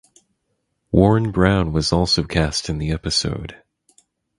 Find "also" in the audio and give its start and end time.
1.93-2.23